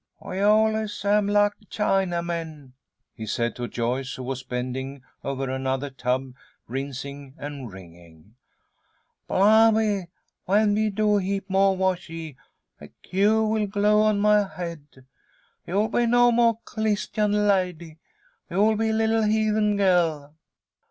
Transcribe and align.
"We 0.19 0.39
allee 0.39 0.87
samee 0.87 1.31
lak 1.31 1.55
Chinamen," 1.69 2.71
he 3.13 3.27
said 3.27 3.55
to 3.55 3.67
Joyce, 3.67 4.15
who 4.15 4.23
was 4.23 4.41
bending 4.41 5.03
over 5.23 5.47
another 5.47 5.91
tub, 5.91 6.33
rinsing 6.67 7.35
and 7.37 7.71
wringing. 7.71 8.33
"Blimeby, 9.27 10.07
when 10.45 10.73
we 10.73 10.89
do 10.89 11.17
heap 11.17 11.47
more 11.51 11.77
washee, 11.77 12.35
a 12.79 12.87
cue 13.03 13.43
will 13.43 13.67
glow 13.67 14.01
on 14.01 14.19
my 14.19 14.47
head. 14.47 15.05
You'll 15.67 15.87
be 15.87 16.07
no 16.07 16.31
mo' 16.31 16.59
Clistian 16.65 17.47
lady. 17.47 17.99
You'll 18.49 18.77
be 18.77 18.91
lil'l 18.91 19.25
heathen 19.29 19.77
gel." 19.77 20.33